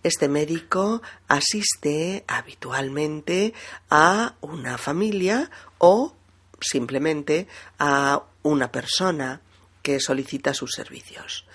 Este 0.03 0.29
médico 0.29 1.03
asiste 1.29 2.25
habitualmente 2.27 3.55
a 3.89 4.35
una 4.41 4.79
familia 4.79 5.51
o 5.79 6.15
simplemente 6.61 7.47
a 7.79 8.25
una 8.43 8.71
persona 8.71 9.41
que 9.83 10.01
solicita 10.01 10.55
sus 10.55 10.73
servicios. 10.73 11.47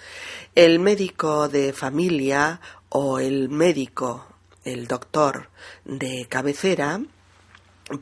El 0.55 0.79
médico 0.79 1.47
de 1.47 1.73
familia 1.73 2.59
o 2.89 3.19
el 3.19 3.49
médico, 3.49 4.27
el 4.63 4.87
doctor 4.87 5.49
de 5.85 6.25
cabecera, 6.29 6.99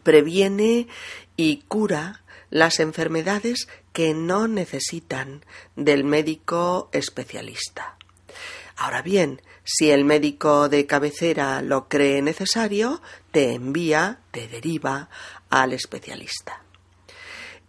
previene 0.03 0.87
y 1.38 1.63
cura 1.67 2.24
las 2.50 2.80
enfermedades 2.80 3.67
que 3.93 4.13
no 4.13 4.48
necesitan 4.48 5.43
del 5.76 6.04
médico 6.04 6.89
especialista. 6.91 7.98
Ahora 8.78 9.02
bien, 9.02 9.41
si 9.63 9.91
el 9.91 10.06
médico 10.06 10.69
de 10.69 10.86
cabecera 10.86 11.62
lo 11.62 11.88
cree 11.88 12.21
necesario, 12.21 13.02
te 13.32 13.54
envía, 13.54 14.19
te 14.32 14.48
deriva 14.48 15.10
al 15.50 15.74
especialista. 15.74 16.62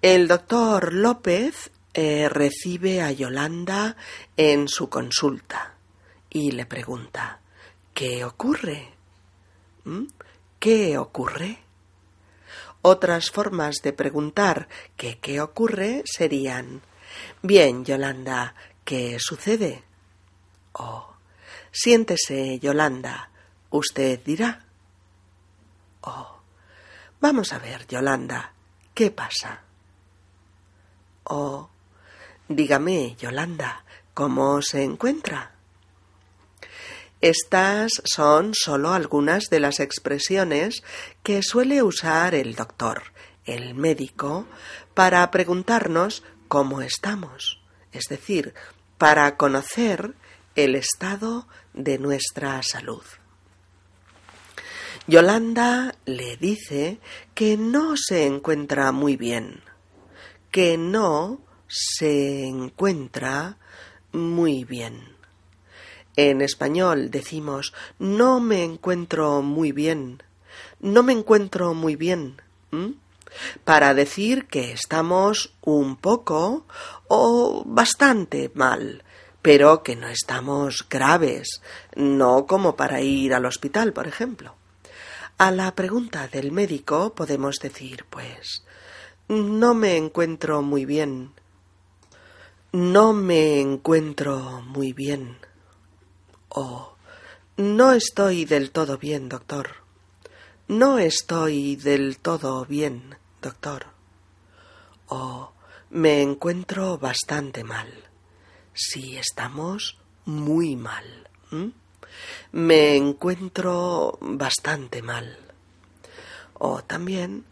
El 0.03 0.29
doctor 0.29 0.93
López 0.93 1.71
eh, 1.95 2.29
recibe 2.29 3.01
a 3.01 3.13
Yolanda 3.13 3.97
en 4.37 4.69
su 4.69 4.89
consulta 4.89 5.75
y 6.29 6.51
le 6.51 6.67
pregunta 6.67 7.41
¿Qué 7.95 8.25
ocurre? 8.25 8.93
¿Mm? 9.85 10.05
¿Qué 10.59 10.99
ocurre? 10.99 11.66
Otras 12.89 13.33
formas 13.33 13.83
de 13.83 13.93
preguntar 13.93 14.69
que 14.97 15.19
qué 15.19 15.41
ocurre 15.41 16.05
serían 16.05 16.83
Bien, 17.43 17.85
Yolanda, 17.85 18.55
¿qué 18.85 19.17
sucede? 19.19 19.83
O 20.75 21.09
Siéntese, 21.73 22.61
Yolanda, 22.61 23.31
usted 23.71 24.21
dirá. 24.25 24.67
O 26.03 26.39
Vamos 27.21 27.53
a 27.53 27.59
ver, 27.59 27.89
Yolanda, 27.89 28.53
¿qué 28.95 29.11
pasa? 29.11 29.63
O 31.25 31.69
Dígame, 32.47 33.17
Yolanda, 33.17 33.85
¿cómo 34.15 34.63
se 34.63 34.85
encuentra? 34.85 35.56
Estas 37.27 37.91
son 38.05 38.53
solo 38.55 38.93
algunas 38.93 39.51
de 39.51 39.59
las 39.59 39.81
expresiones 39.81 40.85
que 41.25 41.43
suele 41.43 41.83
usar 41.83 42.37
el 42.37 42.55
doctor, 42.55 43.03
el 43.47 43.75
médico, 43.75 44.47
para 44.95 45.29
preguntarnos 45.33 46.23
cómo 46.47 46.83
estamos, 46.83 47.61
es 47.91 48.05
decir, 48.05 48.55
para 48.97 49.37
conocer 49.37 50.15
el 50.55 50.77
estado 50.77 51.49
de 51.75 51.99
nuestra 51.99 52.63
salud. 52.63 53.03
Yolanda 55.09 55.97
le 56.05 56.37
dice 56.37 57.01
que 57.35 57.57
no 57.57 57.97
se 57.97 58.25
encuentra 58.25 58.93
muy 58.93 59.17
bien, 59.17 59.65
que 60.53 60.79
no 60.79 61.41
se 61.67 62.47
encuentra 62.47 63.59
muy 64.13 64.63
bien. 64.63 65.16
En 66.17 66.41
español 66.41 67.11
decimos 67.11 67.75
no 67.99 68.41
me 68.41 68.65
encuentro 68.65 69.43
muy 69.43 69.73
bien, 69.73 70.23
no 70.81 71.03
me 71.03 71.13
encuentro 71.13 71.75
muy 71.75 71.95
bien, 71.95 72.41
para 73.65 73.93
decir 73.95 74.47
que 74.47 74.73
estamos 74.73 75.55
un 75.61 75.97
poco 75.97 76.65
o 77.09 77.63
bastante 77.67 78.51
mal, 78.55 79.05
pero 79.43 79.83
que 79.83 79.95
no 79.95 80.09
estamos 80.09 80.87
graves, 80.89 81.61
no 81.95 82.47
como 82.47 82.77
para 82.77 83.01
ir 83.03 83.35
al 83.35 83.45
hospital, 83.45 83.93
por 83.93 84.07
ejemplo. 84.07 84.55
A 85.39 85.51
la 85.51 85.75
pregunta 85.75 86.29
del 86.29 86.51
médico 86.51 87.15
podemos 87.15 87.57
decir, 87.57 88.07
pues, 88.09 88.65
no 89.29 89.75
me 89.75 89.99
encuentro 89.99 90.63
muy 90.63 90.87
bien, 90.87 91.33
no 92.73 93.13
me 93.13 93.61
encuentro 93.61 94.63
muy 94.67 94.95
bien. 94.95 95.37
Oh, 96.59 96.95
no 97.59 97.93
estoy 97.93 98.47
del 98.47 98.71
todo 98.71 98.97
bien, 98.97 99.29
doctor. 99.29 99.73
No 100.69 100.99
estoy 100.99 101.77
del 101.77 102.17
todo 102.17 102.65
bien, 102.65 103.19
doctor. 103.43 103.89
Oh, 105.07 105.53
me 105.91 106.23
encuentro 106.23 106.97
bastante 106.97 107.63
mal. 107.63 107.93
Sí, 108.73 109.19
estamos 109.19 109.99
muy 110.25 110.77
mal. 110.77 111.29
Me 112.53 112.97
encuentro 112.97 114.17
bastante 114.23 115.03
mal. 115.03 115.37
Oh, 116.55 116.83
también 116.83 117.45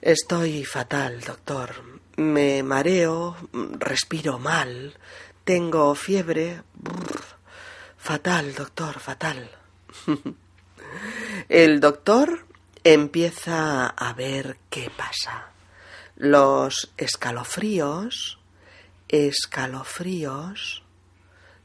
estoy 0.00 0.64
fatal, 0.64 1.20
doctor. 1.20 2.00
Me 2.16 2.64
mareo, 2.64 3.36
respiro 3.78 4.40
mal, 4.40 4.94
tengo 5.44 5.94
fiebre. 5.94 6.64
Fatal, 7.98 8.54
doctor, 8.54 8.98
fatal. 9.00 9.50
El 11.48 11.80
doctor 11.80 12.46
empieza 12.84 13.86
a 13.86 14.12
ver 14.14 14.58
qué 14.70 14.90
pasa. 14.96 15.50
Los 16.16 16.92
escalofríos, 16.96 18.38
escalofríos, 19.08 20.82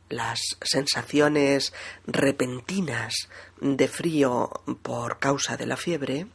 las 0.09 0.39
sensaciones 0.61 1.73
repentinas 2.05 3.13
de 3.59 3.87
frío 3.87 4.51
por 4.81 5.19
causa 5.19 5.57
de 5.57 5.65
la 5.65 5.77
fiebre, 5.77 6.27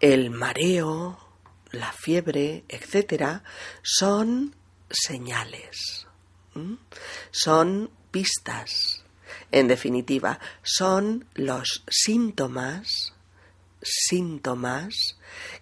el 0.00 0.30
mareo, 0.30 1.18
la 1.70 1.92
fiebre, 1.92 2.64
etcétera, 2.68 3.44
son 3.82 4.54
señales, 4.90 6.06
son 7.30 7.90
En 9.50 9.68
definitiva, 9.68 10.38
son 10.62 11.26
los 11.34 11.84
síntomas 11.88 13.12
síntomas 13.86 15.16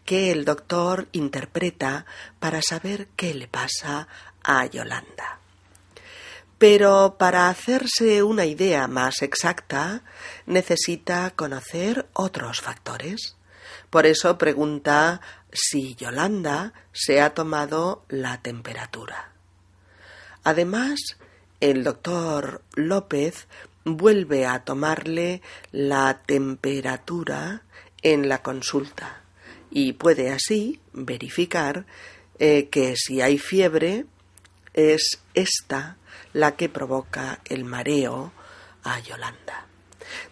que 0.05 0.31
el 0.31 0.45
doctor 0.45 1.09
interpreta 1.13 2.07
para 2.39 2.61
saber 2.63 3.09
qué 3.17 3.35
le 3.35 3.49
pasa 3.49 4.09
a 4.43 4.67
Yolanda. 4.67 5.39
Pero 6.59 7.17
para 7.19 7.49
hacerse 7.49 8.23
una 8.23 8.47
idea 8.47 8.87
más 8.89 9.23
exacta 9.23 10.03
necesita 10.47 11.31
conocer 11.31 12.09
otros 12.13 12.61
factores. 12.61 13.37
Por 13.91 14.07
eso 14.07 14.39
pregunta 14.39 15.21
si 15.53 15.95
Yolanda 15.95 16.73
se 16.93 17.21
ha 17.21 17.35
tomado 17.35 18.05
la 18.09 18.41
temperatura. 18.41 19.31
Además, 20.43 21.01
el 21.65 21.83
doctor 21.83 22.61
López 22.75 23.47
vuelve 23.87 24.45
a 24.45 24.65
tomarle 24.65 25.41
la 25.73 26.21
temperatura 26.27 27.63
en 28.03 28.29
la 28.29 28.43
consulta 28.43 29.23
y 29.71 29.95
puede 29.95 30.31
así 30.31 30.83
verificar 30.93 31.87
eh, 32.39 32.69
que 32.69 32.97
si 32.97 33.23
hay 33.23 33.39
fiebre 33.39 34.05
es 34.75 35.21
esta 35.33 35.97
la 36.35 36.55
que 36.55 36.69
provoca 36.69 37.41
el 37.47 37.65
mareo 37.65 38.33
a 38.83 39.01
Yolanda. 39.01 39.67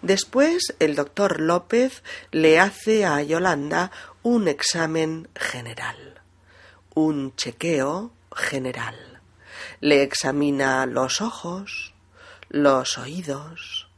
Después 0.02 0.74
el 0.80 0.94
doctor 0.94 1.40
López 1.40 2.02
le 2.30 2.60
hace 2.60 3.06
a 3.06 3.22
Yolanda 3.22 3.90
un 4.22 4.48
examen 4.48 5.30
general, 5.34 6.20
un 6.94 7.34
chequeo 7.36 8.12
general. 8.36 9.11
Le 9.82 10.04
examina 10.04 10.86
los 10.86 11.20
ojos, 11.20 11.92
los 12.50 12.98
oídos, 12.98 13.88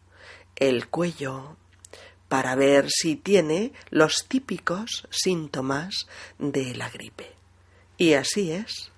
el 0.57 0.89
cuello, 0.89 1.59
para 2.31 2.55
ver 2.55 2.87
si 2.89 3.17
tiene 3.17 3.75
los 3.91 4.25
típicos 4.27 5.07
síntomas 5.11 6.09
de 6.39 6.75
la 6.75 6.89
gripe. 6.89 7.35
Y 7.99 8.15
así 8.15 8.51
es. 8.51 8.93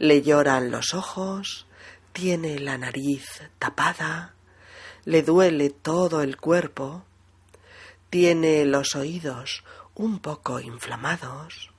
Le 0.00 0.22
lloran 0.22 0.72
los 0.72 0.94
ojos, 0.94 1.68
tiene 2.12 2.58
la 2.58 2.76
nariz 2.76 3.42
tapada, 3.60 4.34
le 5.04 5.22
duele 5.22 5.70
todo 5.70 6.22
el 6.22 6.38
cuerpo, 6.38 7.04
tiene 8.10 8.64
los 8.64 8.96
oídos 8.96 9.62
un 9.94 10.18
poco 10.18 10.58
inflamados. 10.58 11.70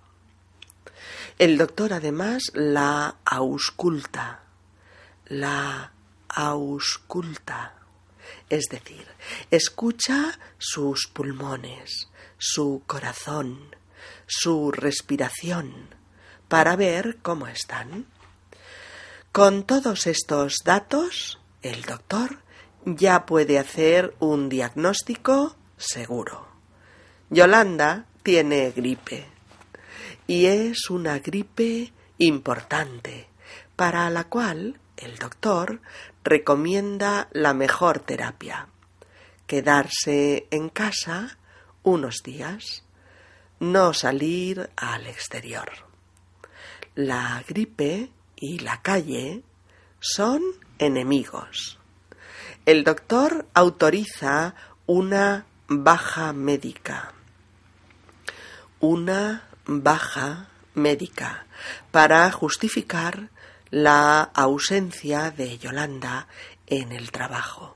El 1.37 1.57
doctor 1.57 1.93
además 1.93 2.43
la 2.53 3.15
ausculta, 3.25 4.43
la 5.27 5.91
ausculta 6.29 7.77
es 8.49 8.65
decir, 8.69 9.05
escucha 9.51 10.39
sus 10.57 11.07
pulmones, 11.07 12.09
su 12.37 12.81
corazón, 12.85 13.75
su 14.25 14.71
respiración, 14.71 15.89
para 16.47 16.75
ver 16.75 17.17
cómo 17.21 17.47
están. 17.47 18.05
Con 19.31 19.63
todos 19.63 20.07
estos 20.07 20.55
datos, 20.63 21.39
el 21.61 21.83
doctor 21.83 22.39
ya 22.85 23.25
puede 23.25 23.59
hacer 23.59 24.15
un 24.19 24.49
diagnóstico 24.49 25.55
seguro. 25.77 26.47
Yolanda 27.29 28.05
tiene 28.23 28.71
gripe 28.71 29.36
y 30.27 30.45
es 30.45 30.89
una 30.89 31.19
gripe 31.19 31.93
importante 32.17 33.27
para 33.75 34.09
la 34.09 34.25
cual 34.25 34.79
el 34.97 35.17
doctor 35.17 35.81
recomienda 36.23 37.29
la 37.31 37.53
mejor 37.53 37.99
terapia, 37.99 38.67
quedarse 39.45 40.47
en 40.51 40.69
casa 40.69 41.37
unos 41.83 42.23
días, 42.23 42.83
no 43.59 43.93
salir 43.93 44.69
al 44.75 45.07
exterior. 45.07 45.69
La 46.95 47.43
gripe 47.47 48.09
y 48.35 48.59
la 48.59 48.81
calle 48.81 49.43
son 49.99 50.41
enemigos. 50.79 51.79
El 52.65 52.83
doctor 52.83 53.47
autoriza 53.53 54.55
una 54.85 55.45
baja 55.67 56.33
médica. 56.33 57.13
Una 58.79 59.47
baja 59.67 60.47
médica 60.73 61.45
para 61.91 62.31
justificar 62.31 63.29
la 63.69 64.21
ausencia 64.21 65.31
de 65.31 65.57
Yolanda 65.57 66.27
en 66.65 66.91
el 66.91 67.11
trabajo. 67.11 67.75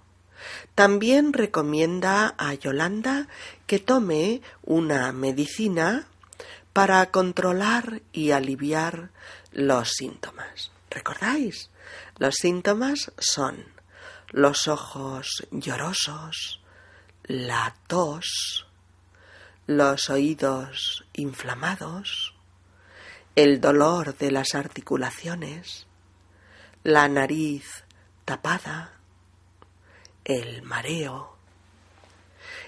También 0.74 1.34
recomienda 1.34 2.34
a 2.38 2.54
Yolanda 2.54 3.28
que 3.68 3.80
tome 3.80 4.42
una 4.64 5.12
medicina 5.12 6.08
para 6.74 7.12
controlar 7.12 8.02
y 8.14 8.32
aliviar 8.32 9.12
los 9.52 9.90
síntomas. 9.90 10.72
¿Recordáis? 10.90 11.70
Los 12.18 12.36
síntomas 12.36 13.12
son 13.18 13.66
los 14.30 14.68
ojos 14.68 15.46
llorosos, 15.52 16.62
la 17.24 17.76
tos, 17.88 18.66
los 19.68 20.10
oídos 20.10 21.06
inflamados, 21.14 22.36
el 23.36 23.62
dolor 23.62 24.18
de 24.18 24.32
las 24.32 24.56
articulaciones, 24.56 25.88
la 26.84 27.08
nariz 27.08 27.86
tapada, 28.26 28.94
el 30.26 30.62
mareo. 30.64 31.38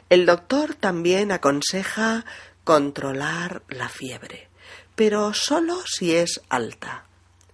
El 0.10 0.25
doctor 0.25 0.75
también 0.75 1.32
aconseja 1.32 2.25
controlar 2.63 3.63
la 3.67 3.89
fiebre, 3.89 4.49
pero 4.95 5.34
solo 5.34 5.82
si 5.86 6.15
es 6.15 6.41
alta, 6.49 7.06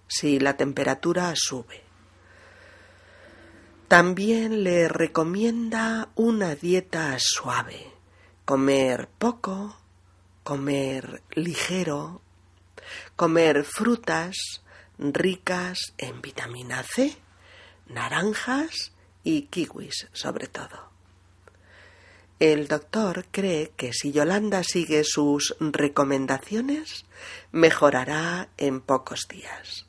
si 0.06 0.38
la 0.38 0.56
temperatura 0.56 1.32
sube. 1.34 1.82
También 3.88 4.62
le 4.62 4.88
recomienda 4.88 6.10
una 6.14 6.54
dieta 6.54 7.16
suave, 7.18 7.92
comer 8.50 9.08
poco, 9.16 9.76
comer 10.42 11.22
ligero, 11.36 12.20
comer 13.14 13.62
frutas 13.62 14.34
ricas 14.98 15.94
en 15.98 16.20
vitamina 16.20 16.82
C, 16.82 17.16
naranjas 17.86 18.90
y 19.22 19.42
kiwis 19.42 20.08
sobre 20.12 20.48
todo. 20.48 20.90
El 22.40 22.66
doctor 22.66 23.26
cree 23.30 23.70
que 23.76 23.92
si 23.92 24.10
Yolanda 24.10 24.64
sigue 24.64 25.04
sus 25.04 25.54
recomendaciones, 25.60 27.04
mejorará 27.52 28.48
en 28.56 28.80
pocos 28.80 29.28
días. 29.28 29.86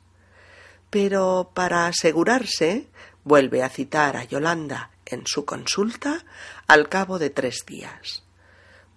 Pero 0.88 1.50
para 1.52 1.88
asegurarse, 1.88 2.86
vuelve 3.24 3.64
a 3.64 3.68
citar 3.68 4.16
a 4.16 4.22
Yolanda 4.22 4.92
en 5.04 5.26
su 5.26 5.44
consulta 5.44 6.24
al 6.68 6.88
cabo 6.88 7.18
de 7.18 7.30
tres 7.30 7.64
días. 7.66 8.21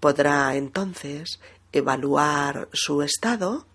Podrá 0.06 0.54
entonces 0.54 1.40
evaluar 1.72 2.70
su 2.74 3.02
estado 3.02 3.66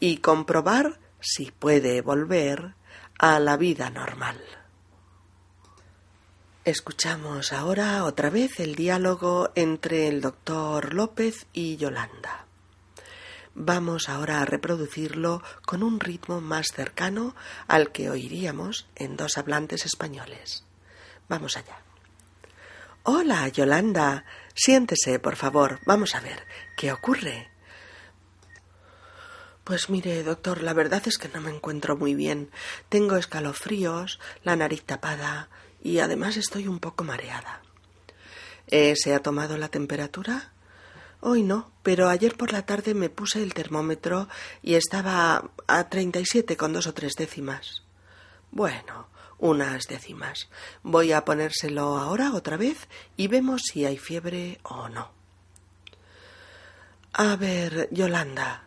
y 0.00 0.16
comprobar 0.22 0.98
si 1.20 1.50
puede 1.50 2.00
volver 2.00 2.72
a 3.18 3.38
la 3.40 3.58
vida 3.58 3.90
normal. 3.90 4.40
Escuchamos 6.64 7.52
ahora 7.52 8.04
otra 8.04 8.30
vez 8.30 8.58
el 8.58 8.74
diálogo 8.74 9.50
entre 9.54 10.08
el 10.08 10.22
doctor 10.22 10.94
López 10.94 11.46
y 11.52 11.76
Yolanda. 11.76 12.46
Vamos 13.54 14.08
ahora 14.08 14.40
a 14.40 14.46
reproducirlo 14.46 15.42
con 15.66 15.82
un 15.82 16.00
ritmo 16.00 16.40
más 16.40 16.68
cercano 16.68 17.36
al 17.68 17.92
que 17.92 18.08
oiríamos 18.08 18.88
en 18.94 19.18
dos 19.18 19.36
hablantes 19.36 19.84
españoles. 19.84 20.64
Vamos 21.28 21.58
allá. 21.58 21.82
Hola, 23.08 23.46
Yolanda. 23.46 24.24
Siéntese, 24.52 25.20
por 25.20 25.36
favor. 25.36 25.78
Vamos 25.86 26.16
a 26.16 26.20
ver. 26.20 26.44
¿Qué 26.76 26.90
ocurre? 26.90 27.48
Pues 29.62 29.88
mire, 29.90 30.24
doctor, 30.24 30.60
la 30.60 30.72
verdad 30.72 31.00
es 31.06 31.16
que 31.16 31.28
no 31.28 31.40
me 31.40 31.54
encuentro 31.54 31.96
muy 31.96 32.16
bien. 32.16 32.50
Tengo 32.88 33.14
escalofríos, 33.14 34.18
la 34.42 34.56
nariz 34.56 34.82
tapada 34.82 35.48
y 35.80 36.00
además 36.00 36.36
estoy 36.36 36.66
un 36.66 36.80
poco 36.80 37.04
mareada. 37.04 37.62
¿Eh, 38.66 38.96
¿Se 38.96 39.14
ha 39.14 39.22
tomado 39.22 39.56
la 39.56 39.68
temperatura? 39.68 40.50
Hoy 41.20 41.44
no, 41.44 41.70
pero 41.84 42.08
ayer 42.08 42.36
por 42.36 42.50
la 42.50 42.66
tarde 42.66 42.92
me 42.92 43.08
puse 43.08 43.40
el 43.40 43.54
termómetro 43.54 44.28
y 44.62 44.74
estaba 44.74 45.52
a 45.68 45.88
treinta 45.88 46.18
y 46.18 46.26
siete 46.26 46.56
con 46.56 46.72
dos 46.72 46.88
o 46.88 46.92
tres 46.92 47.12
décimas. 47.16 47.84
Bueno, 48.50 49.06
unas 49.38 49.84
décimas. 49.88 50.48
Voy 50.82 51.12
a 51.12 51.24
ponérselo 51.24 51.98
ahora 51.98 52.32
otra 52.34 52.56
vez 52.56 52.88
y 53.16 53.28
vemos 53.28 53.62
si 53.64 53.84
hay 53.84 53.98
fiebre 53.98 54.58
o 54.62 54.88
no. 54.88 55.10
A 57.12 57.36
ver, 57.36 57.88
Yolanda, 57.90 58.66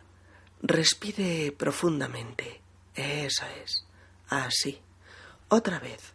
Respire 0.62 1.52
profundamente. 1.52 2.60
Eso 2.94 3.44
es. 3.62 3.84
Así. 4.28 4.78
Otra 5.48 5.78
vez. 5.78 6.12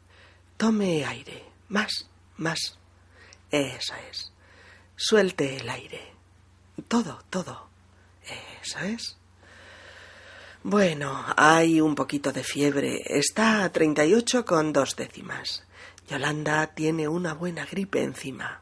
Tome 0.57 1.03
aire. 1.03 1.45
Más, 1.69 2.07
más. 2.37 2.77
Eso 3.49 3.93
es. 4.09 4.31
Suelte 4.95 5.57
el 5.57 5.69
aire. 5.69 6.13
Todo, 6.87 7.23
todo. 7.29 7.69
Eso 8.61 8.79
es. 8.79 9.17
Bueno, 10.67 11.23
hay 11.37 11.79
un 11.79 11.93
poquito 11.93 12.33
de 12.33 12.43
fiebre. 12.43 12.99
Está 13.05 13.63
a 13.63 13.71
treinta 13.71 14.03
y 14.03 14.15
ocho 14.15 14.45
con 14.45 14.73
dos 14.73 14.95
décimas. 14.95 15.63
Yolanda 16.09 16.65
tiene 16.73 17.07
una 17.07 17.35
buena 17.35 17.67
gripe 17.67 18.01
encima. 18.01 18.61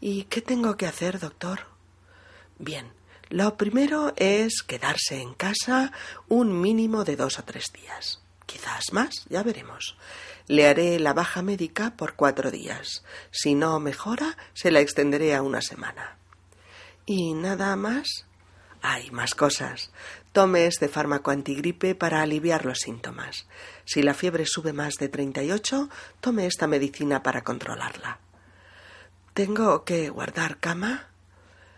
¿Y 0.00 0.24
qué 0.24 0.40
tengo 0.40 0.78
que 0.78 0.86
hacer, 0.86 1.20
doctor? 1.20 1.66
Bien, 2.58 2.94
lo 3.28 3.58
primero 3.58 4.14
es 4.16 4.62
quedarse 4.62 5.20
en 5.20 5.34
casa 5.34 5.92
un 6.28 6.58
mínimo 6.58 7.04
de 7.04 7.16
dos 7.16 7.38
o 7.38 7.44
tres 7.44 7.74
días. 7.74 8.22
Quizás 8.46 8.94
más, 8.94 9.26
ya 9.28 9.42
veremos. 9.42 9.98
Le 10.46 10.66
haré 10.66 10.98
la 10.98 11.12
baja 11.12 11.42
médica 11.42 11.94
por 11.94 12.16
cuatro 12.16 12.50
días. 12.50 13.04
Si 13.30 13.54
no 13.54 13.78
mejora, 13.80 14.38
se 14.54 14.70
la 14.70 14.80
extenderé 14.80 15.34
a 15.34 15.42
una 15.42 15.60
semana. 15.60 16.16
¿Y 17.04 17.34
nada 17.34 17.76
más? 17.76 18.24
Hay 18.80 19.12
más 19.12 19.34
cosas. 19.34 19.92
Tome 20.32 20.66
este 20.66 20.88
fármaco 20.88 21.30
antigripe 21.30 21.94
para 21.94 22.22
aliviar 22.22 22.64
los 22.64 22.78
síntomas. 22.78 23.46
Si 23.84 24.02
la 24.02 24.14
fiebre 24.14 24.46
sube 24.46 24.72
más 24.72 24.94
de 24.94 25.08
38, 25.08 25.88
tome 26.20 26.46
esta 26.46 26.66
medicina 26.66 27.22
para 27.22 27.44
controlarla. 27.44 28.18
¿Tengo 29.34 29.84
que 29.84 30.08
guardar 30.08 30.58
cama? 30.58 31.08